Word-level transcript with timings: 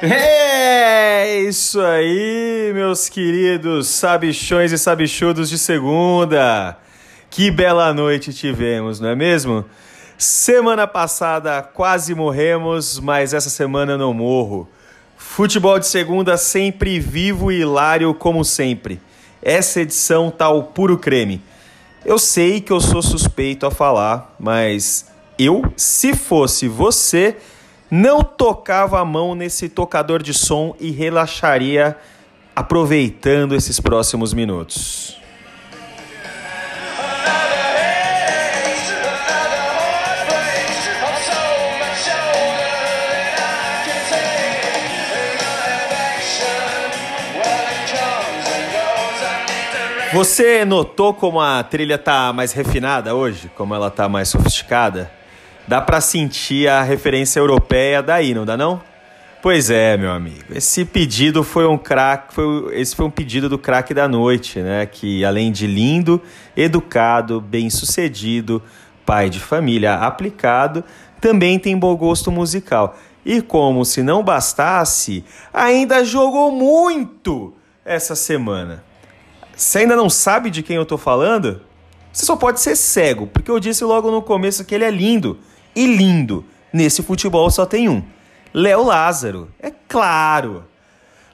É 0.00 1.40
isso 1.40 1.80
aí, 1.80 2.70
meus 2.72 3.08
queridos 3.08 3.88
sabichões 3.88 4.70
e 4.70 4.78
sabichudos 4.78 5.50
de 5.50 5.58
segunda. 5.58 6.78
Que 7.28 7.50
bela 7.50 7.92
noite 7.92 8.32
tivemos, 8.32 9.00
não 9.00 9.08
é 9.08 9.16
mesmo? 9.16 9.64
Semana 10.16 10.86
passada 10.86 11.60
quase 11.62 12.14
morremos, 12.14 13.00
mas 13.00 13.34
essa 13.34 13.50
semana 13.50 13.92
eu 13.92 13.98
não 13.98 14.14
morro. 14.14 14.68
Futebol 15.16 15.80
de 15.80 15.88
segunda 15.88 16.36
sempre 16.36 17.00
vivo 17.00 17.50
e 17.50 17.62
hilário 17.62 18.14
como 18.14 18.44
sempre. 18.44 19.00
Essa 19.42 19.80
edição 19.80 20.30
tá 20.30 20.48
o 20.48 20.62
puro 20.62 20.96
creme. 20.96 21.42
Eu 22.04 22.20
sei 22.20 22.60
que 22.60 22.72
eu 22.72 22.80
sou 22.80 23.02
suspeito 23.02 23.66
a 23.66 23.70
falar, 23.70 24.32
mas 24.38 25.10
eu, 25.36 25.60
se 25.76 26.14
fosse 26.14 26.68
você, 26.68 27.36
não 27.90 28.22
tocava 28.22 29.00
a 29.00 29.04
mão 29.04 29.34
nesse 29.34 29.68
tocador 29.68 30.22
de 30.22 30.34
som 30.34 30.74
e 30.78 30.90
relaxaria 30.90 31.96
aproveitando 32.54 33.54
esses 33.54 33.80
próximos 33.80 34.34
minutos. 34.34 35.16
Você 50.12 50.64
notou 50.64 51.12
como 51.12 51.38
a 51.38 51.62
trilha 51.62 51.98
tá 51.98 52.32
mais 52.32 52.52
refinada 52.52 53.14
hoje? 53.14 53.50
Como 53.54 53.74
ela 53.74 53.90
tá 53.90 54.08
mais 54.08 54.28
sofisticada? 54.28 55.17
Dá 55.68 55.82
para 55.82 56.00
sentir 56.00 56.66
a 56.66 56.82
referência 56.82 57.38
europeia 57.38 58.02
daí, 58.02 58.32
não 58.32 58.46
dá 58.46 58.56
não? 58.56 58.80
Pois 59.42 59.68
é, 59.68 59.98
meu 59.98 60.10
amigo. 60.10 60.46
Esse 60.50 60.82
pedido 60.82 61.44
foi 61.44 61.66
um 61.66 61.76
craque, 61.76 62.32
foi, 62.32 62.74
esse 62.80 62.96
foi 62.96 63.04
um 63.04 63.10
pedido 63.10 63.50
do 63.50 63.58
craque 63.58 63.92
da 63.92 64.08
noite, 64.08 64.60
né? 64.60 64.86
Que 64.86 65.26
além 65.26 65.52
de 65.52 65.66
lindo, 65.66 66.22
educado, 66.56 67.38
bem-sucedido, 67.38 68.62
pai 69.04 69.28
de 69.28 69.38
família 69.38 69.96
aplicado, 69.96 70.82
também 71.20 71.58
tem 71.58 71.76
bom 71.76 71.94
gosto 71.94 72.32
musical. 72.32 72.96
E 73.22 73.42
como 73.42 73.84
se 73.84 74.02
não 74.02 74.24
bastasse, 74.24 75.22
ainda 75.52 76.02
jogou 76.02 76.50
muito 76.50 77.52
essa 77.84 78.14
semana. 78.14 78.82
Você 79.54 79.80
ainda 79.80 79.94
não 79.94 80.08
sabe 80.08 80.48
de 80.48 80.62
quem 80.62 80.76
eu 80.76 80.86
tô 80.86 80.96
falando? 80.96 81.60
Você 82.10 82.24
só 82.24 82.36
pode 82.36 82.58
ser 82.58 82.74
cego, 82.74 83.26
porque 83.26 83.50
eu 83.50 83.60
disse 83.60 83.84
logo 83.84 84.10
no 84.10 84.22
começo 84.22 84.64
que 84.64 84.74
ele 84.74 84.84
é 84.84 84.90
lindo. 84.90 85.38
E 85.74 85.86
lindo. 85.86 86.44
Nesse 86.72 87.02
futebol 87.02 87.50
só 87.50 87.64
tem 87.64 87.88
um. 87.88 88.02
Léo 88.52 88.84
Lázaro. 88.84 89.48
É 89.60 89.72
claro. 89.88 90.64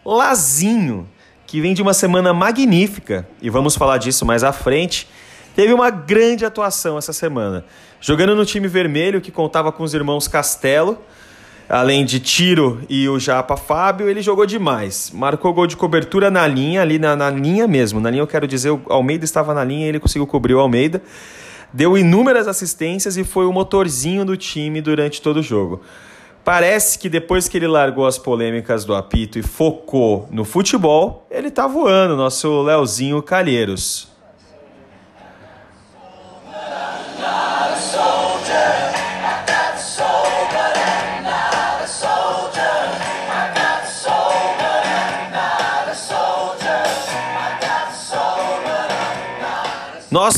Lazinho, 0.04 1.08
que 1.46 1.60
vem 1.60 1.74
de 1.74 1.82
uma 1.82 1.94
semana 1.94 2.34
magnífica, 2.34 3.26
e 3.40 3.48
vamos 3.48 3.74
falar 3.74 3.98
disso 3.98 4.26
mais 4.26 4.44
à 4.44 4.52
frente, 4.52 5.08
teve 5.56 5.72
uma 5.72 5.90
grande 5.90 6.44
atuação 6.44 6.98
essa 6.98 7.12
semana. 7.12 7.64
Jogando 8.00 8.36
no 8.36 8.44
time 8.44 8.68
vermelho, 8.68 9.20
que 9.20 9.30
contava 9.30 9.72
com 9.72 9.82
os 9.82 9.94
irmãos 9.94 10.28
Castelo, 10.28 10.98
Além 11.68 12.04
de 12.04 12.20
Tiro 12.20 12.82
e 12.90 13.08
o 13.08 13.18
Japa 13.18 13.56
Fábio, 13.56 14.08
ele 14.08 14.20
jogou 14.20 14.44
demais. 14.44 15.10
Marcou 15.14 15.52
gol 15.54 15.66
de 15.66 15.76
cobertura 15.76 16.30
na 16.30 16.46
linha, 16.46 16.82
ali 16.82 16.98
na, 16.98 17.16
na 17.16 17.30
linha 17.30 17.66
mesmo. 17.66 18.00
Na 18.00 18.10
linha 18.10 18.22
eu 18.22 18.26
quero 18.26 18.46
dizer, 18.46 18.70
o 18.70 18.82
Almeida 18.86 19.24
estava 19.24 19.54
na 19.54 19.64
linha 19.64 19.86
e 19.86 19.88
ele 19.88 19.98
conseguiu 19.98 20.26
cobrir 20.26 20.54
o 20.54 20.60
Almeida. 20.60 21.00
Deu 21.74 21.98
inúmeras 21.98 22.46
assistências 22.46 23.16
e 23.16 23.24
foi 23.24 23.46
o 23.46 23.52
motorzinho 23.52 24.24
do 24.24 24.36
time 24.36 24.80
durante 24.80 25.20
todo 25.20 25.38
o 25.38 25.42
jogo. 25.42 25.80
Parece 26.44 26.96
que 26.96 27.08
depois 27.08 27.48
que 27.48 27.56
ele 27.56 27.66
largou 27.66 28.06
as 28.06 28.16
polêmicas 28.16 28.84
do 28.84 28.94
apito 28.94 29.40
e 29.40 29.42
focou 29.42 30.28
no 30.30 30.44
futebol, 30.44 31.26
ele 31.28 31.50
tá 31.50 31.66
voando, 31.66 32.14
nosso 32.14 32.62
Leozinho 32.62 33.20
Calheiros. 33.20 34.13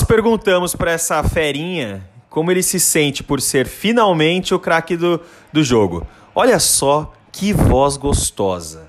Perguntamos 0.07 0.75
para 0.75 0.93
essa 0.93 1.23
ferinha 1.23 2.03
como 2.31 2.51
ele 2.51 2.63
se 2.63 2.79
sente 2.79 3.23
por 3.23 3.41
ser 3.41 3.67
finalmente 3.67 4.55
o 4.55 4.59
craque 4.59 4.97
do, 4.97 5.21
do 5.53 5.65
jogo. 5.65 6.07
Olha 6.35 6.59
só 6.59 7.13
que 7.33 7.53
voz 7.53 7.97
gostosa. 7.97 8.89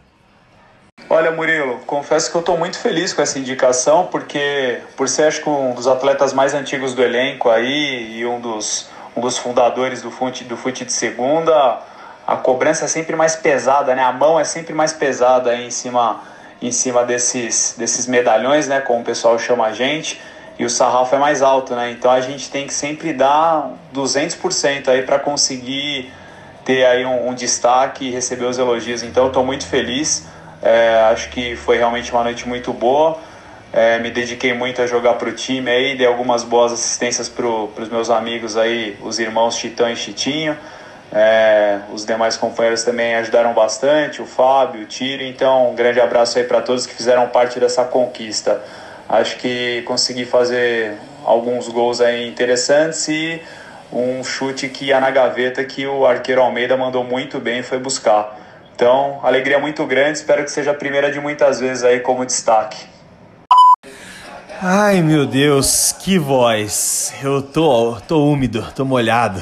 Olha, 1.10 1.32
Murilo, 1.32 1.80
confesso 1.86 2.30
que 2.30 2.36
eu 2.36 2.42
estou 2.42 2.58
muito 2.58 2.78
feliz 2.78 3.14
com 3.14 3.22
essa 3.22 3.40
indicação, 3.40 4.08
porque 4.08 4.82
por 4.98 5.08
ser 5.08 5.24
acho 5.24 5.42
que 5.42 5.50
um 5.50 5.74
dos 5.74 5.88
atletas 5.88 6.34
mais 6.34 6.54
antigos 6.54 6.94
do 6.94 7.02
elenco 7.02 7.50
aí 7.50 8.18
e 8.20 8.26
um 8.26 8.42
dos, 8.42 8.90
um 9.16 9.22
dos 9.22 9.38
fundadores 9.38 10.02
do 10.02 10.12
fute, 10.12 10.44
do 10.44 10.58
fute 10.58 10.84
de 10.84 10.92
segunda, 10.92 11.80
a 12.28 12.36
cobrança 12.36 12.84
é 12.84 12.88
sempre 12.90 13.16
mais 13.16 13.38
pesada, 13.38 13.96
né? 13.96 14.04
A 14.04 14.12
mão 14.12 14.38
é 14.38 14.44
sempre 14.44 14.74
mais 14.74 14.92
pesada 14.92 15.56
em 15.56 15.72
cima, 15.72 16.22
em 16.62 16.74
cima 16.74 17.06
desses, 17.06 17.76
desses 17.78 18.06
medalhões, 18.06 18.68
né? 18.68 18.82
Como 18.82 19.00
o 19.00 19.06
pessoal 19.06 19.40
chama 19.40 19.68
a 19.68 19.72
gente 19.72 20.20
e 20.60 20.66
o 20.66 20.70
sarrafo 20.70 21.14
é 21.16 21.20
mais 21.20 21.42
alto, 21.42 21.76
né? 21.76 21.92
Então 21.92 22.10
a 22.10 22.20
gente 22.20 22.50
tem 22.50 22.66
que 22.66 22.74
sempre 22.74 23.14
dar 23.14 23.74
200% 23.94 24.88
aí 24.88 25.04
para 25.04 25.20
conseguir 25.20 26.12
ter 26.66 26.84
aí 26.86 27.06
um, 27.06 27.30
um, 27.30 27.34
destaque 27.34 28.06
e 28.06 28.12
receber 28.12 28.46
os 28.46 28.58
elogios. 28.58 29.04
Então 29.04 29.28
estou 29.28 29.46
muito 29.46 29.68
feliz. 29.68 30.26
É, 30.62 31.08
acho 31.12 31.30
que 31.30 31.56
foi 31.56 31.78
realmente 31.78 32.12
uma 32.12 32.24
noite 32.24 32.48
muito 32.48 32.74
boa. 32.74 33.20
É, 33.72 34.00
me 34.00 34.10
dediquei 34.10 34.54
muito 34.54 34.82
a 34.82 34.88
jogar 34.88 35.14
para 35.14 35.30
o 35.30 35.32
time 35.32 35.70
aí, 35.70 35.96
dei 35.96 36.08
algumas 36.08 36.44
boas 36.44 36.72
assistências 36.72 37.30
para 37.30 37.46
os 37.46 37.90
meus 37.90 38.10
amigos 38.10 38.58
aí, 38.58 38.98
os 39.02 39.20
irmãos 39.20 39.56
Titã 39.56 39.92
e 39.92 39.96
Chitinho. 39.96 40.58
É, 41.14 41.80
os 41.94 42.06
demais 42.06 42.36
companheiros 42.36 42.84
também 42.84 43.16
ajudaram 43.16 43.54
bastante, 43.54 44.22
o 44.22 44.26
Fábio, 44.26 44.82
o 44.82 44.86
Tiro. 44.86 45.22
Então, 45.24 45.72
um 45.72 45.76
grande 45.76 46.02
abraço 46.02 46.40
aí 46.40 46.46
para 46.46 46.62
todos 46.62 46.88
que 46.88 46.96
fizeram 46.96 47.28
parte 47.28 47.60
dessa 47.60 47.84
conquista 47.86 48.60
acho 49.10 49.38
que 49.38 49.82
consegui 49.84 50.26
fazer 50.26 50.94
alguns 51.24 51.68
gols 51.68 52.02
aí 52.02 52.28
interessantes 52.28 53.08
e 53.08 53.42
um 53.92 54.24
chute 54.24 54.68
que 54.70 54.86
ia 54.86 55.00
na 55.00 55.10
gaveta 55.10 55.64
que 55.64 55.86
o 55.86 56.06
arqueiro 56.06 56.42
Almeida 56.42 56.76
mandou 56.76 57.04
muito 57.04 57.40
bem 57.40 57.60
e 57.60 57.64
foi 57.64 57.80
buscar. 57.80 58.38
Então, 58.76 59.20
alegria 59.24 59.58
muito 59.58 59.86
grande, 59.86 60.20
espero 60.20 60.44
que 60.44 60.52
seja 60.52 60.72
a 60.72 60.74
primeira 60.74 61.12
de 61.12 61.20
muitas 61.20 61.60
vezes 61.60 61.84
aí 61.84 62.00
como 62.00 62.26
destaque. 62.26 62.86
Ai 64.62 65.02
meu 65.02 65.26
Deus, 65.26 65.96
que 66.00 66.18
voz! 66.18 67.14
Eu 67.24 67.42
tô, 67.42 67.98
tô 68.08 68.24
úmido, 68.26 68.66
tô 68.76 68.84
molhado. 68.84 69.42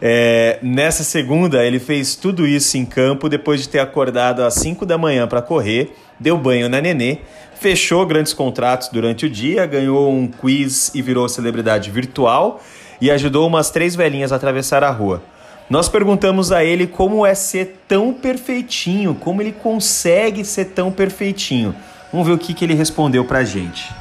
É, 0.00 0.58
nessa 0.60 1.04
segunda, 1.04 1.64
ele 1.64 1.78
fez 1.78 2.16
tudo 2.16 2.46
isso 2.46 2.76
em 2.76 2.84
campo 2.84 3.28
depois 3.28 3.60
de 3.62 3.68
ter 3.68 3.78
acordado 3.78 4.42
às 4.42 4.54
5 4.54 4.84
da 4.84 4.98
manhã 4.98 5.28
para 5.28 5.40
correr, 5.40 5.94
deu 6.22 6.38
banho 6.38 6.68
na 6.68 6.80
nenê 6.80 7.18
fechou 7.62 8.04
grandes 8.04 8.34
contratos 8.34 8.88
durante 8.88 9.24
o 9.24 9.30
dia, 9.30 9.64
ganhou 9.66 10.10
um 10.10 10.26
quiz 10.26 10.92
e 10.96 11.00
virou 11.00 11.28
celebridade 11.28 11.92
virtual 11.92 12.60
e 13.00 13.08
ajudou 13.08 13.46
umas 13.46 13.70
três 13.70 13.94
velhinhas 13.94 14.32
a 14.32 14.36
atravessar 14.36 14.82
a 14.82 14.90
rua. 14.90 15.22
Nós 15.70 15.88
perguntamos 15.88 16.50
a 16.50 16.64
ele 16.64 16.88
como 16.88 17.24
é 17.24 17.36
ser 17.36 17.78
tão 17.86 18.12
perfeitinho, 18.12 19.14
como 19.14 19.40
ele 19.40 19.52
consegue 19.52 20.44
ser 20.44 20.66
tão 20.66 20.90
perfeitinho. 20.90 21.72
Vamos 22.12 22.26
ver 22.26 22.32
o 22.32 22.38
que, 22.38 22.52
que 22.52 22.64
ele 22.64 22.74
respondeu 22.74 23.24
pra 23.24 23.44
gente. 23.44 23.94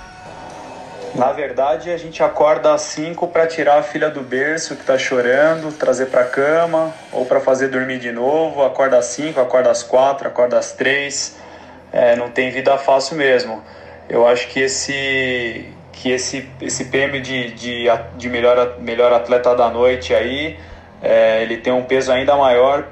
Na 1.14 1.32
verdade, 1.32 1.92
a 1.92 1.98
gente 1.98 2.24
acorda 2.24 2.74
às 2.74 2.82
5 2.82 3.28
para 3.28 3.46
tirar 3.46 3.78
a 3.78 3.84
filha 3.84 4.10
do 4.10 4.22
berço 4.22 4.76
que 4.76 4.82
está 4.82 4.98
chorando, 4.98 5.72
trazer 5.72 6.08
para 6.08 6.24
cama 6.24 6.92
ou 7.12 7.26
para 7.26 7.40
fazer 7.40 7.68
dormir 7.68 8.00
de 8.00 8.12
novo. 8.12 8.64
Acorda 8.64 8.98
às 8.98 9.06
5, 9.06 9.40
acorda 9.40 9.70
às 9.70 9.84
4, 9.84 10.28
acorda 10.28 10.58
às 10.58 10.72
3 10.72 11.51
é, 11.92 12.16
não 12.16 12.30
tem 12.30 12.50
vida 12.52 12.78
fácil 12.78 13.18
mesmo. 13.18 13.62
Eu 14.10 14.28
acho 14.28 14.48
que 14.48 14.60
esse 14.60 15.66
que 15.92 16.10
esse 16.12 16.50
esse 16.62 16.86
prêmio 16.86 17.22
de, 17.22 17.52
de, 17.52 17.86
de 18.18 18.30
melhor 18.30 18.78
melhor 18.80 19.14
atleta 19.14 19.56
da 19.56 19.70
noite 19.70 20.14
aí 20.14 20.58
é, 21.02 21.44
ele 21.44 21.58
tem 21.58 21.72
um 21.72 21.84
peso 21.84 22.12
ainda 22.12 22.36
maior 22.36 22.88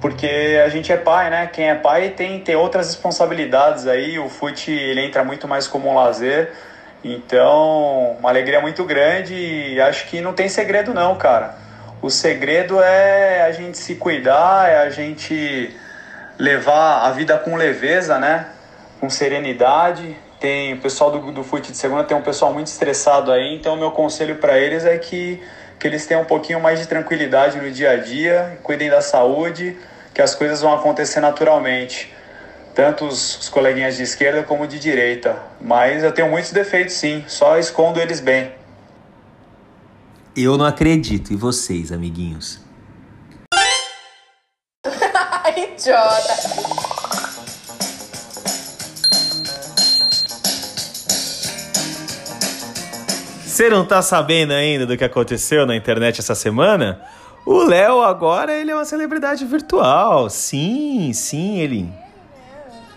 porque 0.00 0.58
a 0.64 0.68
gente 0.70 0.90
é 0.90 0.96
pai, 0.96 1.28
né? 1.28 1.46
Quem 1.52 1.68
é 1.68 1.74
pai 1.74 2.10
tem, 2.10 2.40
tem 2.40 2.56
outras 2.56 2.86
responsabilidades 2.86 3.86
aí. 3.86 4.18
O 4.18 4.30
fute 4.30 4.70
ele 4.70 5.04
entra 5.04 5.22
muito 5.22 5.46
mais 5.46 5.68
como 5.68 5.90
um 5.90 5.94
lazer. 5.94 6.52
Então, 7.04 8.16
uma 8.18 8.30
alegria 8.30 8.60
muito 8.60 8.82
grande 8.84 9.34
e 9.34 9.80
acho 9.80 10.08
que 10.08 10.20
não 10.20 10.32
tem 10.32 10.48
segredo 10.48 10.94
não, 10.94 11.16
cara. 11.16 11.54
O 12.00 12.10
segredo 12.10 12.80
é 12.80 13.42
a 13.42 13.52
gente 13.52 13.76
se 13.76 13.94
cuidar, 13.96 14.70
é 14.70 14.78
a 14.78 14.90
gente 14.90 15.76
levar 16.40 17.02
a 17.06 17.10
vida 17.12 17.36
com 17.36 17.54
leveza, 17.54 18.18
né? 18.18 18.46
Com 18.98 19.10
serenidade. 19.10 20.16
Tem 20.40 20.72
o 20.72 20.80
pessoal 20.80 21.10
do, 21.10 21.30
do 21.30 21.44
fute 21.44 21.70
de 21.70 21.76
segunda 21.76 22.02
tem 22.02 22.16
um 22.16 22.22
pessoal 22.22 22.52
muito 22.52 22.68
estressado 22.68 23.30
aí, 23.30 23.54
então 23.54 23.76
meu 23.76 23.90
conselho 23.90 24.36
para 24.36 24.58
eles 24.58 24.86
é 24.86 24.96
que, 24.96 25.38
que 25.78 25.86
eles 25.86 26.06
tenham 26.06 26.22
um 26.22 26.24
pouquinho 26.24 26.58
mais 26.58 26.80
de 26.80 26.88
tranquilidade 26.88 27.60
no 27.60 27.70
dia 27.70 27.90
a 27.90 27.96
dia, 27.96 28.58
cuidem 28.62 28.88
da 28.88 29.02
saúde, 29.02 29.76
que 30.14 30.22
as 30.22 30.34
coisas 30.34 30.62
vão 30.62 30.72
acontecer 30.72 31.20
naturalmente. 31.20 32.10
Tanto 32.74 33.04
os, 33.04 33.38
os 33.38 33.48
coleguinhas 33.50 33.98
de 33.98 34.02
esquerda 34.02 34.42
como 34.42 34.66
de 34.66 34.78
direita. 34.78 35.36
Mas 35.60 36.02
eu 36.02 36.12
tenho 36.12 36.30
muitos 36.30 36.52
defeitos 36.52 36.94
sim, 36.94 37.22
só 37.28 37.58
escondo 37.58 38.00
eles 38.00 38.20
bem. 38.20 38.50
Eu 40.34 40.56
não 40.56 40.64
acredito. 40.64 41.34
E 41.34 41.36
vocês, 41.36 41.92
amiguinhos? 41.92 42.69
Idiota. 45.80 46.34
Você 53.46 53.70
não 53.70 53.86
tá 53.86 54.02
sabendo 54.02 54.52
ainda 54.52 54.84
do 54.84 54.94
que 54.96 55.04
aconteceu 55.04 55.64
na 55.64 55.74
internet 55.74 56.20
essa 56.20 56.34
semana? 56.34 57.00
O 57.46 57.62
Léo 57.62 58.02
agora 58.02 58.52
ele 58.52 58.70
é 58.70 58.74
uma 58.74 58.84
celebridade 58.84 59.42
virtual. 59.46 60.28
Sim, 60.28 61.12
sim, 61.14 61.58
ele. 61.60 61.90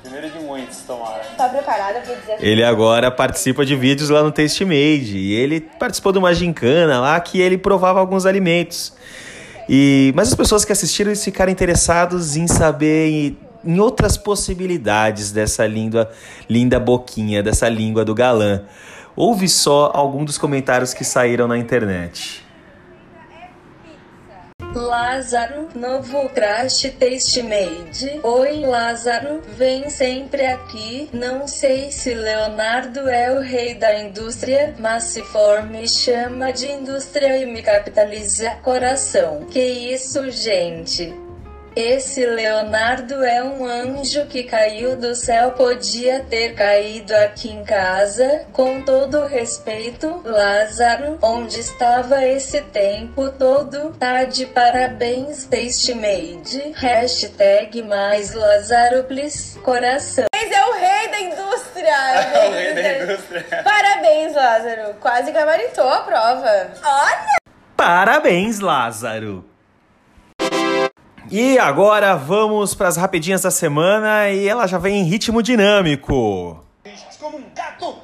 Primeiro 0.01 0.29
de 0.29 0.39
muitos, 0.39 0.79
tomara. 0.79 1.23
Tá 1.37 1.47
preparada 1.47 2.01
pra 2.01 2.13
dizer 2.15 2.35
Ele 2.41 2.65
agora 2.65 3.09
participa 3.09 3.65
de 3.65 3.77
vídeos 3.77 4.09
lá 4.09 4.21
no 4.21 4.31
Taste 4.31 4.65
Made. 4.65 5.17
E 5.17 5.33
ele 5.33 5.61
participou 5.61 6.11
de 6.11 6.19
uma 6.19 6.33
gincana 6.33 6.99
lá 6.99 7.17
que 7.21 7.39
ele 7.39 7.57
provava 7.57 8.01
alguns 8.01 8.25
alimentos. 8.25 8.93
E 9.67 10.11
mas 10.15 10.29
as 10.29 10.35
pessoas 10.35 10.65
que 10.65 10.71
assistiram 10.71 11.09
eles 11.09 11.23
ficaram 11.23 11.51
interessados 11.51 12.35
em 12.35 12.47
saber 12.47 13.35
em 13.65 13.79
outras 13.79 14.17
possibilidades 14.17 15.31
dessa 15.31 15.65
língua, 15.65 16.11
linda 16.49 16.79
boquinha, 16.79 17.41
dessa 17.41 17.69
língua 17.69 18.03
do 18.03 18.13
galã. 18.13 18.63
Ouve 19.15 19.47
só 19.47 19.91
algum 19.93 20.25
dos 20.25 20.37
comentários 20.37 20.93
que 20.93 21.03
saíram 21.03 21.47
na 21.47 21.57
internet. 21.57 22.42
Lázaro, 24.75 25.69
novo 25.75 26.27
crash 26.29 26.91
taste 26.99 27.43
made. 27.43 28.19
Oi, 28.23 28.65
Lázaro, 28.65 29.41
vem 29.55 29.89
sempre 29.89 30.45
aqui. 30.45 31.09
Não 31.13 31.47
sei 31.47 31.91
se 31.91 32.13
Leonardo 32.13 33.07
é 33.07 33.31
o 33.31 33.39
rei 33.39 33.75
da 33.75 33.99
indústria, 33.99 34.73
mas 34.79 35.03
se 35.03 35.21
for, 35.25 35.63
me 35.63 35.87
chama 35.87 36.51
de 36.51 36.71
indústria 36.71 37.37
e 37.37 37.45
me 37.45 37.61
capitaliza 37.61 38.51
coração. 38.63 39.45
Que 39.45 39.61
isso, 39.61 40.31
gente? 40.31 41.13
Esse 41.75 42.23
Leonardo 42.23 43.23
é 43.23 43.43
um 43.43 43.65
anjo 43.65 44.27
que 44.27 44.43
caiu 44.43 44.95
do 44.95 45.15
céu, 45.15 45.51
podia 45.53 46.23
ter 46.29 46.53
caído 46.53 47.15
aqui 47.15 47.49
em 47.49 47.63
casa. 47.63 48.45
Com 48.53 48.83
todo 48.83 49.25
respeito, 49.25 50.21
Lázaro, 50.23 51.17
onde 51.19 51.59
estava 51.59 52.23
esse 52.23 52.61
tempo 52.61 53.31
todo? 53.31 53.91
Tá 53.93 54.23
de 54.23 54.45
parabéns, 54.45 55.45
Taste 55.45 55.95
Made. 55.95 56.73
Hashtag 56.75 57.81
mais 57.81 58.33
Lázaro, 58.35 59.05
please, 59.05 59.57
coração. 59.59 60.25
Mas 60.35 60.51
é 60.51 60.65
o 60.65 60.73
rei 60.73 61.07
da 61.09 61.19
indústria! 61.21 61.53
É 61.83 62.47
o 62.47 62.51
rei 62.51 62.73
da 62.73 63.03
indústria. 63.03 63.45
Parabéns, 63.63 64.33
Lázaro. 64.33 64.93
Quase 65.01 65.31
gabaritou 65.31 65.89
a 65.89 66.01
prova. 66.01 66.71
Olha! 66.83 67.37
Parabéns, 67.75 68.59
Lázaro! 68.59 69.52
E 71.35 71.57
agora 71.57 72.15
vamos 72.15 72.75
para 72.75 72.87
as 72.87 72.95
rapidinhas 72.95 73.41
da 73.41 73.49
semana 73.49 74.29
e 74.29 74.47
ela 74.47 74.67
já 74.67 74.77
vem 74.77 74.97
em 74.97 75.03
ritmo 75.03 75.41
dinâmico. 75.41 76.63
Como 77.19 77.37
um 77.39 77.53
gato. 77.55 78.03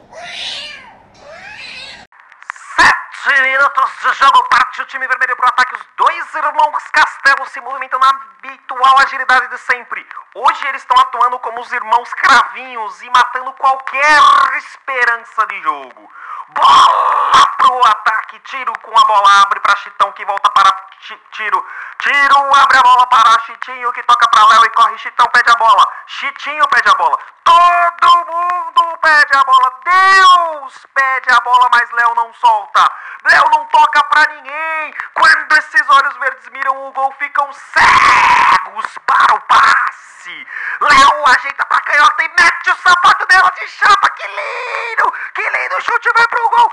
Sete 2.75 3.41
minutos 3.43 3.91
de 4.01 4.13
jogo, 4.17 4.43
parte 4.49 4.81
o 4.81 4.85
time 4.87 5.07
vermelho 5.07 5.35
pro 5.35 5.47
ataque. 5.47 5.75
Os 5.75 5.85
dois 5.95 6.33
irmãos 6.33 6.83
Castelo 6.91 7.47
se 7.49 7.61
movimentam 7.61 7.99
na 7.99 8.09
habitual 8.09 8.97
agilidade 8.97 9.47
de 9.49 9.59
sempre. 9.59 10.03
Hoje 10.33 10.67
eles 10.67 10.81
estão 10.81 10.99
atuando 10.99 11.37
como 11.37 11.61
os 11.61 11.71
irmãos 11.71 12.11
Cravinhos 12.15 12.99
e 13.03 13.11
matando 13.11 13.53
qualquer 13.53 14.19
esperança 14.57 15.45
de 15.45 15.61
jogo. 15.61 16.09
Bola 16.49 17.47
pro 17.57 17.85
ataque, 17.85 18.39
tiro 18.39 18.73
com 18.81 18.99
a 18.99 19.03
bola, 19.05 19.41
abre 19.41 19.59
para 19.59 19.75
Chitão 19.77 20.11
que 20.13 20.25
volta 20.25 20.49
para 20.51 20.89
Tiro. 21.31 21.65
Tiro 21.99 22.55
abre 22.55 22.77
a 22.77 22.81
bola 22.81 23.07
para 23.07 23.39
Chitinho 23.39 23.91
que 23.93 24.03
toca 24.03 24.27
para 24.27 24.47
Léo 24.49 24.65
e 24.65 24.69
corre. 24.71 24.97
Chitão 24.97 25.25
pede 25.27 25.49
a 25.49 25.55
bola. 25.55 25.87
Chitinho 26.05 26.67
pede 26.67 26.89
a 26.89 26.95
bola. 26.95 27.17
Todo 27.43 28.25
mundo 28.25 28.97
pede 29.01 29.37
a 29.37 29.43
bola. 29.43 29.73
Deus 29.83 30.85
pede 30.93 31.31
a 31.31 31.39
bola, 31.39 31.69
mas 31.71 31.89
Léo 31.91 32.13
não 32.15 32.33
solta. 32.33 32.91
Léo 33.23 33.49
não 33.49 33.65
toca 33.67 34.03
pra 34.03 34.27
ninguém. 34.33 34.93
Quando 35.13 35.57
esses 35.57 35.89
olhos 35.89 36.17
verdes 36.17 36.49
miram 36.49 36.87
o 36.87 36.91
gol, 36.91 37.15
ficam 37.17 37.51
cegos 37.53 38.97
para 39.05 39.35
o 39.35 39.41
passe. 39.41 40.47
Léo 40.81 41.27
ajeita 41.27 41.65
pra 41.65 41.79
canhota 41.79 42.23
e 42.23 42.29
mete 42.29 42.71
o 42.71 42.75
sapato 42.75 43.25
dela 43.25 43.49
de 43.51 43.67
chapa. 43.67 44.09
Que 44.09 44.27
lindo! 44.27 45.13
Que 45.33 45.41
lindo! 45.41 45.75
O 45.77 45.81
chute 45.81 46.09
vai 46.13 46.27
pro 46.27 46.38
gol. 46.49 46.71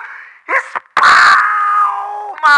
Espalma 0.48 1.06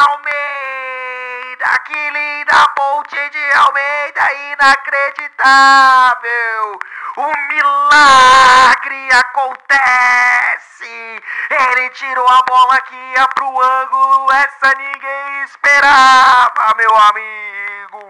Almeida! 0.08 1.78
Que 1.84 2.10
linda 2.10 2.68
ponte 2.76 3.30
de 3.30 3.52
Almeida! 3.52 4.32
Inacreditável! 4.52 6.78
Um 7.16 7.32
milagre 7.48 9.08
acontece! 9.12 11.22
Ele 11.50 11.90
tirou 11.90 12.28
a 12.28 12.42
bola 12.42 12.80
que 12.82 12.94
ia 12.94 13.26
pro 13.28 13.60
ângulo, 13.60 14.30
essa 14.32 14.74
ninguém 14.76 15.42
esperava, 15.44 16.74
meu 16.76 16.94
amigo! 16.94 18.08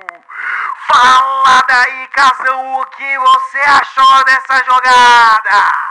Fala 0.89 1.63
daí, 1.69 2.09
Casão, 2.09 2.81
o 2.81 2.87
que 2.87 3.19
você 3.19 3.61
achou 3.61 4.25
dessa 4.25 4.65
jogada? 4.65 5.88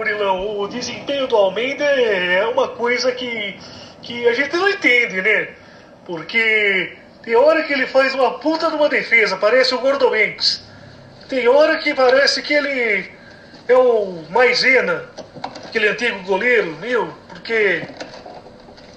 Murilão, 0.00 0.58
o 0.58 0.66
desempenho 0.66 1.26
do 1.26 1.36
Almeida 1.36 1.84
é 1.84 2.46
uma 2.46 2.68
coisa 2.68 3.12
que, 3.12 3.60
que 4.00 4.26
a 4.26 4.32
gente 4.32 4.56
não 4.56 4.66
entende, 4.66 5.20
né? 5.20 5.48
Porque 6.06 6.96
tem 7.22 7.36
hora 7.36 7.62
que 7.64 7.74
ele 7.74 7.86
faz 7.86 8.14
uma 8.14 8.38
puta 8.38 8.70
de 8.70 8.76
uma 8.76 8.88
defesa, 8.88 9.36
parece 9.36 9.74
o 9.74 9.78
Gordo 9.78 10.08
Banks. 10.08 10.64
Tem 11.28 11.46
hora 11.48 11.76
que 11.76 11.92
parece 11.92 12.40
que 12.40 12.54
ele 12.54 13.10
é 13.68 13.76
o 13.76 14.24
Maisena, 14.30 15.04
aquele 15.66 15.88
antigo 15.88 16.22
goleiro, 16.22 16.74
meu, 16.80 17.12
porque 17.28 17.82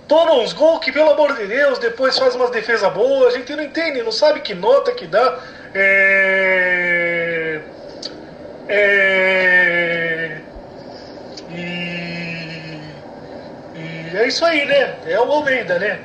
toma 0.07 0.35
uns 0.35 0.53
gols 0.53 0.79
que, 0.79 0.89
pelo 0.89 1.11
amor 1.11 1.35
de 1.35 1.47
Deus, 1.47 1.79
depois 1.79 2.17
faz 2.17 2.33
umas 2.33 2.49
defesas 2.49 2.93
boas, 2.93 3.35
a 3.35 3.37
gente 3.37 3.53
não 3.53 3.63
entende, 3.63 4.01
não 4.01 4.11
sabe 4.11 4.39
que 4.39 4.53
nota 4.53 4.93
que 4.93 5.05
dá. 5.05 5.37
É... 5.75 7.59
É... 8.69 10.37
E... 11.55 12.79
e 13.75 14.12
é 14.23 14.27
isso 14.27 14.45
aí, 14.45 14.65
né? 14.65 14.95
É 15.05 15.19
o 15.19 15.31
Almeida, 15.31 15.77
né? 15.77 15.99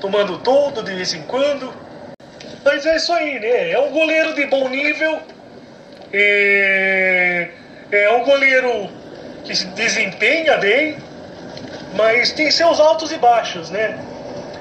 Tomando 0.00 0.38
todo 0.38 0.82
de 0.82 0.92
vez 0.92 1.14
em 1.14 1.22
quando. 1.22 1.72
Mas 2.64 2.84
é 2.84 2.96
isso 2.96 3.12
aí, 3.12 3.38
né? 3.38 3.70
É 3.70 3.78
um 3.78 3.90
goleiro 3.90 4.34
de 4.34 4.46
bom 4.46 4.68
nível. 4.68 5.20
É, 6.12 7.48
é 7.92 8.12
um 8.12 8.24
goleiro 8.24 8.90
que 9.44 9.54
se 9.54 9.66
desempenha 9.66 10.56
bem, 10.58 10.96
mas 11.94 12.32
tem 12.32 12.50
seus 12.50 12.80
altos 12.80 13.12
e 13.12 13.18
baixos, 13.18 13.70
né? 13.70 13.98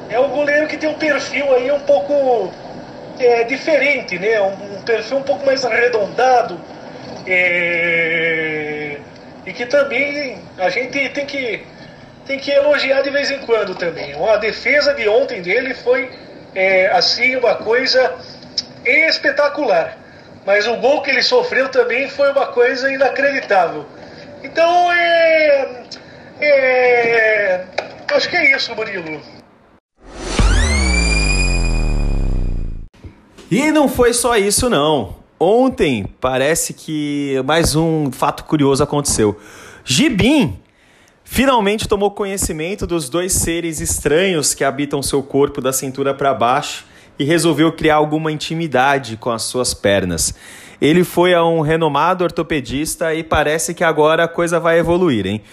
É 0.10 0.20
um 0.20 0.30
goleiro 0.30 0.68
que 0.68 0.78
tem 0.78 0.90
um 0.90 0.98
perfil 0.98 1.54
aí 1.54 1.72
um 1.72 1.80
pouco 1.82 2.52
é, 3.20 3.44
diferente, 3.44 4.18
né? 4.20 4.40
Um, 4.42 4.82
perfil 4.84 5.18
um 5.18 5.24
pouco 5.24 5.46
mais 5.46 5.66
arredondado. 5.66 6.60
É, 7.28 8.98
e 9.46 9.54
que 9.54 9.66
também 9.66 10.40
a 10.58 10.70
gente 10.70 11.10
tem 11.10 11.26
que, 11.26 11.64
tem 12.30 12.38
que 12.38 12.52
elogiar 12.52 13.02
de 13.02 13.10
vez 13.10 13.32
em 13.32 13.40
quando 13.40 13.74
também. 13.74 14.14
A 14.14 14.38
defesa 14.38 14.94
de 14.94 15.10
ontem 15.10 15.42
dele 15.42 15.74
foi 15.74 16.12
é, 16.54 16.86
assim 16.92 17.36
uma 17.36 17.56
coisa 17.56 18.14
espetacular. 18.86 19.98
Mas 20.46 20.68
o 20.68 20.76
gol 20.76 21.02
que 21.02 21.10
ele 21.10 21.24
sofreu 21.24 21.70
também 21.70 22.08
foi 22.08 22.32
uma 22.32 22.46
coisa 22.46 22.94
inacreditável. 22.94 23.84
Então 24.44 24.92
é. 24.92 25.84
é 26.40 27.66
acho 28.14 28.30
que 28.30 28.38
é 28.38 28.56
isso, 28.56 28.76
Murilo. 28.76 29.20
E 33.50 33.72
não 33.72 33.90
foi 33.90 34.14
só 34.14 34.38
isso, 34.38 34.70
não. 34.70 35.16
Ontem 35.40 36.06
parece 36.22 36.76
que 36.76 37.42
mais 37.44 37.76
um 37.76 38.12
fato 38.12 38.44
curioso 38.44 38.84
aconteceu. 38.84 39.42
Gibim 39.84 40.62
finalmente 41.32 41.88
tomou 41.88 42.10
conhecimento 42.10 42.88
dos 42.88 43.08
dois 43.08 43.34
seres 43.34 43.80
estranhos 43.80 44.56
que 44.56 44.64
habitam 44.64 45.02
seu 45.02 45.22
corpo 45.22 45.62
da 45.62 45.72
cintura 45.72 46.12
para 46.12 46.34
baixo 46.34 46.86
e 47.20 47.24
resolveu 47.24 47.72
criar 47.72 47.96
alguma 47.96 48.32
intimidade 48.32 49.16
com 49.16 49.30
as 49.30 49.44
suas 49.44 49.74
pernas. 49.74 50.34
Ele 50.82 51.04
foi 51.04 51.36
a 51.36 51.46
um 51.46 51.62
renomado 51.62 52.24
ortopedista 52.24 53.14
e 53.14 53.24
parece 53.24 53.76
que 53.76 53.84
agora 53.84 54.24
a 54.24 54.28
coisa 54.28 54.60
vai 54.60 54.80
evoluir, 54.80 55.28
hein? 55.28 55.44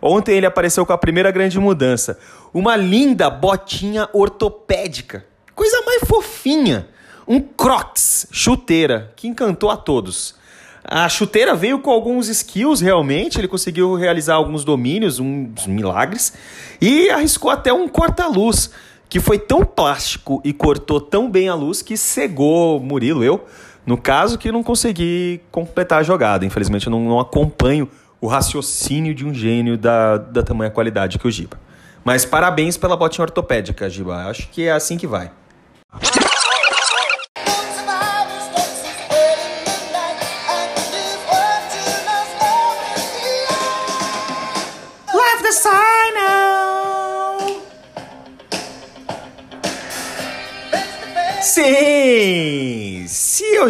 Ontem 0.00 0.36
ele 0.36 0.46
apareceu 0.46 0.86
com 0.86 0.92
a 0.92 0.98
primeira 0.98 1.32
grande 1.32 1.58
mudança: 1.58 2.16
uma 2.52 2.76
linda 2.76 3.28
botinha 3.28 4.08
ortopédica. 4.12 5.26
Coisa 5.52 5.82
mais 5.84 6.02
fofinha. 6.06 6.88
um 7.26 7.40
Crocs 7.40 8.28
chuteira 8.30 9.12
que 9.16 9.26
encantou 9.26 9.68
a 9.68 9.76
todos. 9.76 10.36
A 10.86 11.08
chuteira 11.08 11.54
veio 11.54 11.78
com 11.78 11.90
alguns 11.90 12.28
skills 12.28 12.80
realmente, 12.80 13.38
ele 13.38 13.48
conseguiu 13.48 13.94
realizar 13.94 14.34
alguns 14.34 14.64
domínios, 14.64 15.18
uns 15.18 15.66
milagres, 15.66 16.34
e 16.80 17.08
arriscou 17.08 17.50
até 17.50 17.72
um 17.72 17.88
corta-luz, 17.88 18.70
que 19.08 19.18
foi 19.18 19.38
tão 19.38 19.64
plástico 19.64 20.42
e 20.44 20.52
cortou 20.52 21.00
tão 21.00 21.30
bem 21.30 21.48
a 21.48 21.54
luz 21.54 21.80
que 21.80 21.96
cegou 21.96 22.78
Murilo, 22.80 23.24
eu, 23.24 23.44
no 23.86 23.96
caso, 23.96 24.36
que 24.36 24.52
não 24.52 24.62
consegui 24.62 25.40
completar 25.50 26.00
a 26.00 26.02
jogada. 26.02 26.44
Infelizmente, 26.44 26.86
eu 26.86 26.90
não, 26.90 27.00
não 27.00 27.20
acompanho 27.20 27.88
o 28.20 28.26
raciocínio 28.26 29.14
de 29.14 29.24
um 29.24 29.32
gênio 29.32 29.76
da, 29.76 30.16
da 30.16 30.42
tamanha 30.42 30.70
qualidade 30.70 31.18
que 31.18 31.26
o 31.26 31.30
Giba. 31.30 31.58
Mas 32.02 32.24
parabéns 32.24 32.76
pela 32.76 32.96
botinha 32.96 33.24
ortopédica, 33.24 33.88
Giba. 33.88 34.28
Acho 34.28 34.48
que 34.48 34.64
é 34.64 34.72
assim 34.72 34.96
que 34.96 35.06
vai. 35.06 35.30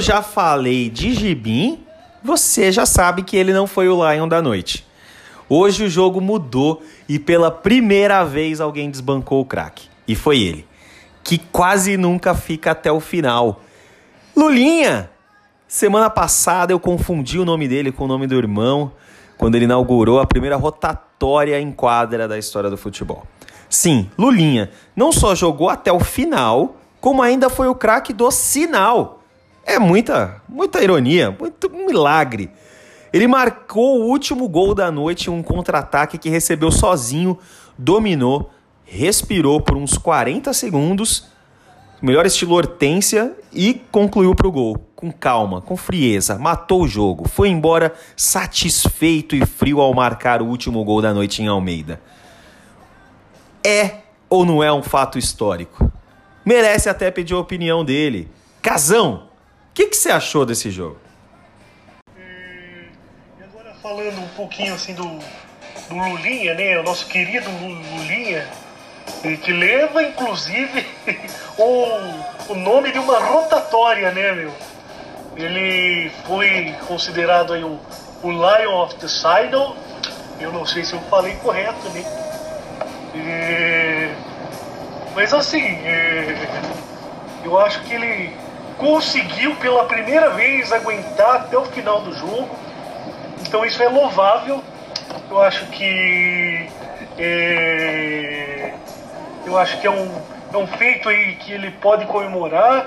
Já 0.05 0.21
falei 0.21 0.91
de 0.91 1.15
Gibim, 1.15 1.83
você 2.23 2.71
já 2.71 2.85
sabe 2.85 3.23
que 3.23 3.39
ele 3.39 3.55
não 3.55 3.67
foi 3.67 3.89
o 3.89 3.97
Lion 3.97 4.29
da 4.29 4.43
noite. 4.43 4.87
Hoje 5.49 5.85
o 5.85 5.89
jogo 5.89 6.21
mudou 6.21 6.83
e 7.09 7.19
pela 7.19 7.51
primeira 7.51 8.23
vez 8.23 8.61
alguém 8.61 8.91
desbancou 8.91 9.41
o 9.41 9.47
craque. 9.47 9.89
E 10.07 10.15
foi 10.15 10.41
ele, 10.41 10.67
que 11.23 11.39
quase 11.39 11.97
nunca 11.97 12.35
fica 12.35 12.73
até 12.73 12.93
o 12.93 13.01
final. 13.01 13.63
Lulinha! 14.37 15.09
Semana 15.67 16.11
passada 16.11 16.71
eu 16.71 16.79
confundi 16.79 17.39
o 17.39 17.45
nome 17.47 17.67
dele 17.67 17.91
com 17.91 18.05
o 18.05 18.09
nome 18.09 18.27
do 18.27 18.37
irmão 18.37 18.93
quando 19.39 19.55
ele 19.55 19.65
inaugurou 19.65 20.21
a 20.21 20.27
primeira 20.27 20.57
rotatória 20.57 21.59
em 21.59 21.73
quadra 21.73 22.29
da 22.29 22.39
história 22.39 22.69
do 22.69 22.77
futebol. 22.77 23.27
Sim, 23.71 24.11
Lulinha 24.19 24.71
não 24.95 25.11
só 25.11 25.35
jogou 25.35 25.71
até 25.71 25.91
o 25.91 25.99
final, 25.99 26.77
como 27.01 27.23
ainda 27.23 27.49
foi 27.49 27.69
o 27.69 27.75
craque 27.75 28.13
do 28.13 28.31
sinal. 28.31 29.24
É 29.65 29.79
muita, 29.79 30.43
muita 30.49 30.83
ironia, 30.83 31.35
muito 31.39 31.71
milagre. 31.71 32.51
Ele 33.13 33.27
marcou 33.27 34.01
o 34.01 34.07
último 34.07 34.49
gol 34.49 34.75
da 34.75 34.91
noite 34.91 35.31
um 35.31 35.43
contra-ataque 35.43 36.19
que 36.19 36.29
recebeu 36.29 36.71
sozinho, 36.71 37.39
dominou, 37.79 38.51
respirou 38.85 39.61
por 39.61 39.77
uns 39.77 39.97
40 39.97 40.53
segundos, 40.53 41.29
melhor 42.03 42.27
estilo 42.27 42.55
Hortência 42.55 43.33
e 43.53 43.75
concluiu 43.91 44.35
para 44.35 44.49
o 44.49 44.53
gol. 44.53 44.79
Com 44.95 45.13
calma, 45.13 45.61
com 45.61 45.77
frieza, 45.77 46.39
matou 46.39 46.83
o 46.83 46.89
jogo, 46.89 47.29
foi 47.29 47.49
embora 47.49 47.93
satisfeito 48.17 49.37
e 49.37 49.45
frio 49.45 49.81
ao 49.81 49.95
marcar 49.95 50.43
o 50.43 50.47
último 50.47 50.83
gol 50.85 51.01
da 51.01 51.13
noite 51.15 51.43
em 51.43 51.47
Almeida. 51.47 52.01
É 53.63 53.99
ou 54.29 54.45
não 54.45 54.63
é 54.63 54.73
um 54.73 54.83
fato 54.83 55.19
histórico? 55.19 55.93
merece 56.45 56.89
até 56.89 57.11
pedir 57.11 57.35
a 57.35 57.39
opinião 57.39 57.85
dele. 57.85 58.29
Casão, 58.61 59.29
que, 59.75 59.89
que 59.89 59.97
você 59.97 60.11
achou 60.11 60.47
desse 60.47 60.71
jogo? 60.71 60.97
E 62.17 63.43
agora 63.43 63.75
falando 63.83 64.21
um 64.21 64.29
pouquinho 64.29 64.73
assim 64.73 64.95
do, 64.95 65.05
do 65.89 65.97
Lulinha, 65.97 66.55
né? 66.55 66.79
O 66.79 66.85
nosso 66.85 67.07
querido 67.09 67.51
Lulinha, 67.51 68.49
que 69.43 69.53
leva 69.53 70.03
inclusive 70.05 70.87
o, 71.59 72.53
o 72.53 72.55
nome 72.55 72.93
de 72.93 73.01
uma 73.01 73.19
rotatória, 73.19 74.13
né, 74.13 74.33
meu? 74.33 74.53
Ele 75.37 76.09
foi 76.25 76.73
considerado 76.87 77.53
aí 77.53 77.65
o, 77.65 77.81
o 78.23 78.31
Lion 78.31 78.81
of 78.81 78.95
the 78.95 79.09
Sidle. 79.09 79.77
Eu 80.39 80.53
não 80.53 80.65
sei 80.65 80.85
se 80.85 80.93
eu 80.93 81.01
falei 81.11 81.35
correto, 81.37 81.89
né? 81.91 82.05
E 83.13 84.35
mas 85.15 85.33
assim, 85.33 85.63
é... 85.63 86.35
eu 87.45 87.59
acho 87.59 87.81
que 87.83 87.95
ele 87.95 88.44
conseguiu 88.85 89.57
pela 89.57 89.85
primeira 89.85 90.29
vez 90.29 90.71
aguentar 90.71 91.37
até 91.37 91.57
o 91.57 91.65
final 91.65 92.03
do 92.03 92.13
jogo. 92.13 92.51
Então 93.41 93.65
isso 93.65 93.83
é 93.83 93.89
louvável. 93.89 94.63
Eu 95.31 95.41
acho 95.41 95.65
que 95.69 96.69
é... 97.19 98.75
eu 99.47 99.57
acho 99.57 99.81
que 99.81 99.87
é 99.87 99.91
um, 99.91 100.13
é 100.53 100.57
um 100.59 100.67
feito 100.67 101.09
aí 101.09 101.37
que 101.37 101.51
ele 101.51 101.71
pode 101.71 102.05
comemorar, 102.05 102.87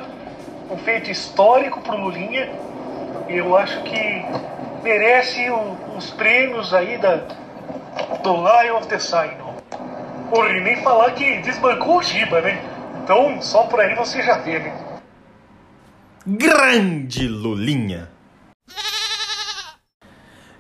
um 0.70 0.78
feito 0.78 1.10
histórico 1.10 1.82
para 1.82 1.96
o 1.96 2.02
Lulinha. 2.02 2.48
Eu 3.28 3.58
acho 3.58 3.82
que 3.82 4.24
merece 4.84 5.50
o, 5.50 5.78
os 5.98 6.12
prêmios 6.12 6.76
aí 6.76 7.00
da 7.00 7.22
do 8.22 8.34
Lion 8.36 8.78
of 8.78 8.88
the 8.88 9.00
Sign. 9.00 9.34
Porra, 10.30 10.50
e 10.50 10.62
nem 10.62 10.76
falar 10.84 11.12
que 11.12 11.38
desbancou 11.38 11.98
o 11.98 12.04
Giba, 12.04 12.40
né? 12.42 12.62
Então, 13.04 13.42
só 13.42 13.64
por 13.64 13.80
aí 13.80 13.96
você 13.96 14.22
já 14.22 14.38
vê, 14.38 14.60
né? 14.60 14.87
Grande 16.30 17.26
Lulinha! 17.26 18.10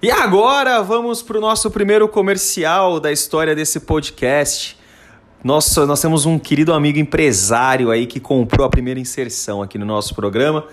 E 0.02 0.10
agora 0.10 0.82
vamos 0.82 1.22
para 1.22 1.38
o 1.38 1.42
nosso 1.42 1.70
primeiro 1.70 2.08
comercial 2.08 3.02
da 3.02 3.12
história 3.12 3.54
desse 3.54 3.82
podcast. 3.82 4.80
Nossa, 5.44 5.86
nós 5.86 6.00
temos 6.00 6.26
um 6.26 6.40
querido 6.40 6.74
amigo 6.74 7.00
empresário 7.00 7.92
aí 7.92 8.08
que 8.08 8.18
comprou 8.18 8.66
a 8.66 8.70
primeira 8.70 8.98
inserção 8.98 9.62
aqui 9.62 9.78
no 9.78 9.86
nosso 9.86 10.16
programa. 10.16 10.64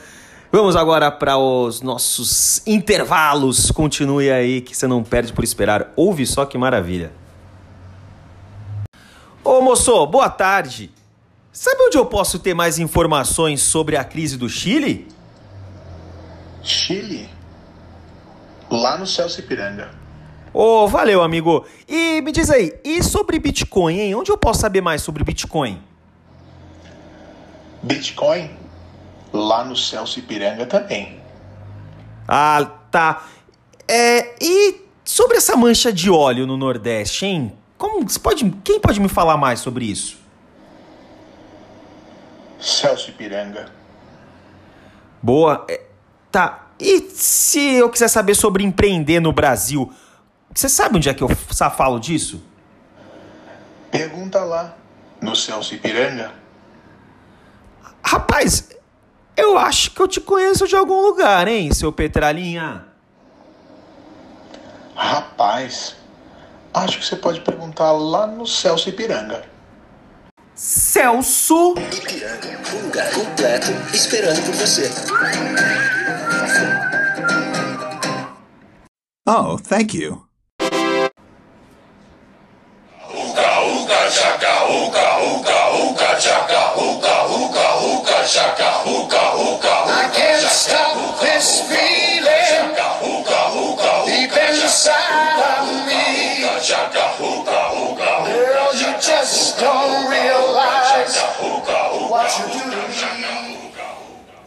Vamos 0.52 0.76
agora 0.76 1.10
para 1.10 1.36
os 1.36 1.82
nossos 1.82 2.64
intervalos. 2.64 3.72
Continue 3.72 4.30
aí 4.30 4.60
que 4.60 4.76
você 4.76 4.86
não 4.86 5.02
perde 5.02 5.32
por 5.32 5.42
esperar. 5.42 5.92
Ouve 5.96 6.24
só 6.24 6.44
que 6.46 6.56
maravilha. 6.56 7.12
Ô 9.42 9.60
moço, 9.60 10.06
boa 10.06 10.30
tarde. 10.30 10.93
Sabe 11.54 11.84
onde 11.84 11.96
eu 11.96 12.04
posso 12.04 12.40
ter 12.40 12.52
mais 12.52 12.80
informações 12.80 13.62
sobre 13.62 13.96
a 13.96 14.02
crise 14.02 14.36
do 14.36 14.48
Chile? 14.48 15.06
Chile? 16.64 17.28
Lá 18.68 18.98
no 18.98 19.06
Celso 19.06 19.38
Ipiranga. 19.38 19.88
Ô, 20.52 20.82
oh, 20.82 20.88
valeu, 20.88 21.22
amigo. 21.22 21.64
E 21.88 22.20
me 22.22 22.32
diz 22.32 22.50
aí, 22.50 22.74
e 22.82 23.00
sobre 23.04 23.38
Bitcoin, 23.38 24.00
hein? 24.00 24.16
Onde 24.16 24.32
eu 24.32 24.36
posso 24.36 24.62
saber 24.62 24.80
mais 24.80 25.02
sobre 25.02 25.22
Bitcoin? 25.22 25.80
Bitcoin? 27.80 28.50
Lá 29.32 29.64
no 29.64 29.76
Celso 29.76 30.18
Ipiranga 30.18 30.66
também. 30.66 31.20
Ah, 32.26 32.68
tá. 32.90 33.26
É, 33.86 34.34
e 34.44 34.82
sobre 35.04 35.36
essa 35.36 35.56
mancha 35.56 35.92
de 35.92 36.10
óleo 36.10 36.48
no 36.48 36.56
Nordeste, 36.56 37.26
hein? 37.26 37.52
Como, 37.78 38.04
pode, 38.18 38.50
quem 38.64 38.80
pode 38.80 38.98
me 38.98 39.08
falar 39.08 39.36
mais 39.36 39.60
sobre 39.60 39.84
isso? 39.84 40.23
Celso 42.64 43.10
Ipiranga. 43.10 43.66
Boa. 45.22 45.64
É, 45.68 45.82
tá. 46.30 46.68
E 46.78 47.00
se 47.10 47.74
eu 47.74 47.88
quiser 47.90 48.08
saber 48.08 48.34
sobre 48.34 48.64
empreender 48.64 49.20
no 49.20 49.32
Brasil, 49.32 49.92
você 50.52 50.68
sabe 50.68 50.96
onde 50.96 51.08
é 51.08 51.14
que 51.14 51.22
eu 51.22 51.28
falo 51.28 51.98
disso? 51.98 52.42
Pergunta 53.90 54.40
lá, 54.42 54.76
no 55.20 55.36
Celso 55.36 55.74
Ipiranga. 55.74 56.32
Rapaz, 58.02 58.70
eu 59.36 59.56
acho 59.56 59.92
que 59.92 60.00
eu 60.00 60.08
te 60.08 60.20
conheço 60.20 60.66
de 60.66 60.74
algum 60.74 61.00
lugar, 61.00 61.46
hein, 61.46 61.72
seu 61.72 61.92
Petralinha? 61.92 62.86
Rapaz, 64.96 65.96
Acho 66.74 66.98
que 66.98 67.06
você 67.06 67.14
pode 67.14 67.40
perguntar 67.40 67.92
lá 67.92 68.26
no 68.26 68.44
Celso 68.48 68.88
Ipiranga. 68.88 69.44
Celso 70.56 71.74
Ipiranga, 71.92 72.60
um 72.76 72.86
lugar 72.86 73.10
completo 73.12 73.72
esperando 73.92 74.40
por 74.46 74.54
você. 74.54 74.88
Oh, 79.26 79.58
thank 79.58 79.94
you. 79.94 80.22
Uka 83.10 83.60
uka 83.62 84.10
chaka 84.10 84.64
uka 84.66 85.18
uka 85.24 85.53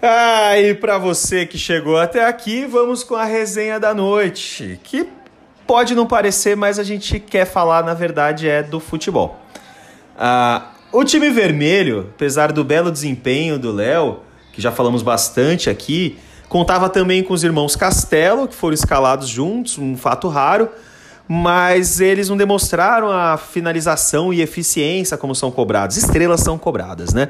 Ah, 0.01 0.59
e 0.59 0.73
para 0.75 0.97
você 0.97 1.45
que 1.45 1.57
chegou 1.57 1.97
até 1.97 2.25
aqui, 2.25 2.65
vamos 2.65 3.03
com 3.03 3.15
a 3.15 3.25
resenha 3.25 3.79
da 3.79 3.93
noite, 3.93 4.79
que 4.83 5.07
pode 5.65 5.95
não 5.95 6.05
parecer, 6.05 6.55
mas 6.55 6.79
a 6.79 6.83
gente 6.83 7.19
quer 7.19 7.45
falar, 7.45 7.83
na 7.83 7.93
verdade, 7.93 8.47
é 8.47 8.63
do 8.63 8.79
futebol. 8.79 9.39
Ah, 10.17 10.71
o 10.91 11.03
time 11.03 11.29
vermelho, 11.29 12.11
apesar 12.15 12.51
do 12.51 12.63
belo 12.63 12.91
desempenho 12.91 13.59
do 13.59 13.71
Léo, 13.71 14.19
que 14.53 14.61
já 14.61 14.71
falamos 14.71 15.03
bastante 15.03 15.69
aqui, 15.69 16.17
contava 16.47 16.89
também 16.89 17.21
com 17.21 17.33
os 17.33 17.43
irmãos 17.43 17.75
Castelo, 17.75 18.47
que 18.47 18.55
foram 18.55 18.73
escalados 18.73 19.27
juntos, 19.27 19.77
um 19.77 19.97
fato 19.97 20.27
raro, 20.27 20.69
mas 21.27 21.99
eles 21.99 22.29
não 22.29 22.37
demonstraram 22.37 23.11
a 23.11 23.35
finalização 23.35 24.33
e 24.33 24.41
eficiência 24.41 25.17
como 25.17 25.35
são 25.35 25.51
cobrados. 25.51 25.97
Estrelas 25.97 26.39
são 26.39 26.57
cobradas, 26.57 27.13
né? 27.13 27.29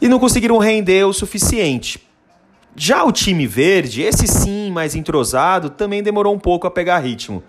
E 0.00 0.08
não 0.08 0.18
conseguiram 0.18 0.58
render 0.58 1.04
o 1.04 1.12
suficiente. 1.12 2.00
Já 2.74 3.04
o 3.04 3.12
time 3.12 3.46
verde, 3.46 4.02
esse 4.02 4.26
sim 4.26 4.70
mais 4.70 4.94
entrosado, 4.94 5.70
também 5.70 6.02
demorou 6.02 6.34
um 6.34 6.38
pouco 6.38 6.66
a 6.66 6.70
pegar 6.70 6.98
ritmo. 7.00 7.42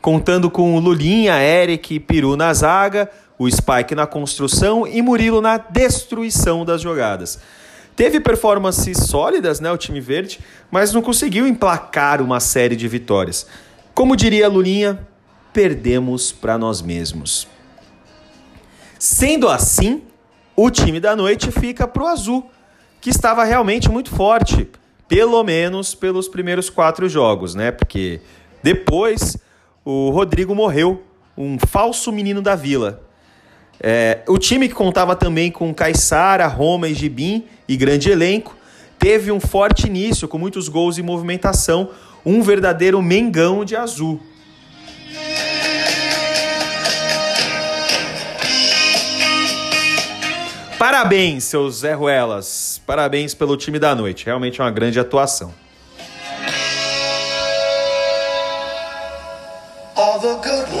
Contando 0.00 0.50
com 0.50 0.78
Lulinha, 0.78 1.34
Eric 1.40 1.94
e 1.94 2.00
Peru 2.00 2.36
na 2.36 2.52
zaga, 2.52 3.08
o 3.38 3.48
Spike 3.48 3.94
na 3.94 4.06
construção 4.06 4.86
e 4.86 5.00
Murilo 5.00 5.40
na 5.40 5.58
destruição 5.58 6.64
das 6.64 6.80
jogadas. 6.80 7.38
Teve 7.94 8.18
performances 8.18 8.98
sólidas, 8.98 9.60
né, 9.60 9.70
o 9.70 9.76
time 9.76 10.00
verde, 10.00 10.40
mas 10.70 10.92
não 10.92 11.02
conseguiu 11.02 11.46
emplacar 11.46 12.22
uma 12.22 12.40
série 12.40 12.74
de 12.74 12.88
vitórias. 12.88 13.46
Como 13.94 14.16
diria 14.16 14.48
Lulinha, 14.48 15.06
perdemos 15.52 16.32
para 16.32 16.56
nós 16.56 16.80
mesmos. 16.80 17.46
Sendo 18.98 19.48
assim, 19.48 20.02
o 20.56 20.70
time 20.70 21.00
da 21.00 21.16
noite 21.16 21.50
fica 21.50 21.86
pro 21.86 22.06
azul, 22.06 22.50
que 23.00 23.10
estava 23.10 23.44
realmente 23.44 23.88
muito 23.90 24.10
forte, 24.10 24.68
pelo 25.08 25.42
menos 25.42 25.94
pelos 25.94 26.28
primeiros 26.28 26.70
quatro 26.70 27.08
jogos, 27.08 27.54
né? 27.54 27.70
Porque 27.70 28.20
depois 28.62 29.36
o 29.84 30.10
Rodrigo 30.10 30.54
morreu, 30.54 31.02
um 31.36 31.58
falso 31.58 32.12
menino 32.12 32.40
da 32.40 32.54
vila. 32.54 33.02
É, 33.80 34.20
o 34.28 34.38
time 34.38 34.68
que 34.68 34.74
contava 34.74 35.16
também 35.16 35.50
com 35.50 35.74
Caissara, 35.74 36.46
Roma 36.46 36.88
e 36.88 36.94
Gibim 36.94 37.46
e 37.66 37.76
grande 37.76 38.10
elenco, 38.10 38.56
teve 38.98 39.32
um 39.32 39.40
forte 39.40 39.88
início 39.88 40.28
com 40.28 40.38
muitos 40.38 40.68
gols 40.68 40.98
e 40.98 41.02
movimentação, 41.02 41.90
um 42.24 42.42
verdadeiro 42.42 43.02
Mengão 43.02 43.64
de 43.64 43.74
azul. 43.74 44.20
Parabéns, 50.82 51.44
seus 51.44 51.76
Zé 51.76 51.92
Ruelas. 51.92 52.82
Parabéns 52.84 53.34
pelo 53.34 53.56
time 53.56 53.78
da 53.78 53.94
noite. 53.94 54.26
Realmente 54.26 54.60
é 54.60 54.64
uma 54.64 54.70
grande 54.72 54.98
atuação. 54.98 55.54
All 59.94 60.18
the 60.18 60.34
good. 60.42 60.72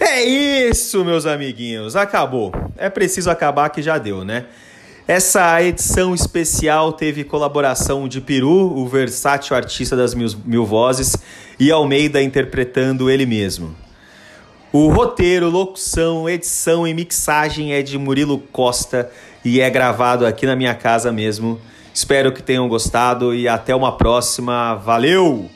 É 0.00 0.22
isso, 0.24 1.04
meus 1.04 1.26
amiguinhos. 1.26 1.94
Acabou. 1.94 2.50
É 2.76 2.90
preciso 2.90 3.30
acabar 3.30 3.68
que 3.68 3.80
já 3.80 3.98
deu, 3.98 4.24
né? 4.24 4.46
Essa 5.06 5.62
edição 5.62 6.14
especial 6.14 6.90
teve 6.90 7.24
colaboração 7.24 8.08
de 8.08 8.22
Peru, 8.22 8.74
o 8.74 8.88
versátil 8.88 9.54
artista 9.54 9.94
das 9.94 10.14
mil, 10.14 10.28
mil 10.46 10.64
vozes, 10.64 11.14
e 11.60 11.70
Almeida 11.70 12.22
interpretando 12.22 13.10
ele 13.10 13.26
mesmo. 13.26 13.76
O 14.72 14.88
roteiro, 14.88 15.50
locução, 15.50 16.26
edição 16.26 16.88
e 16.88 16.94
mixagem 16.94 17.74
é 17.74 17.82
de 17.82 17.98
Murilo 17.98 18.38
Costa 18.50 19.10
e 19.44 19.60
é 19.60 19.68
gravado 19.68 20.24
aqui 20.24 20.46
na 20.46 20.56
minha 20.56 20.74
casa 20.74 21.12
mesmo. 21.12 21.60
Espero 21.92 22.32
que 22.32 22.42
tenham 22.42 22.66
gostado 22.66 23.34
e 23.34 23.46
até 23.46 23.74
uma 23.76 23.98
próxima. 23.98 24.74
Valeu! 24.74 25.50